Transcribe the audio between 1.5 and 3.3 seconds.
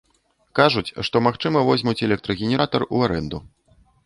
возьмуць электрагенератар ў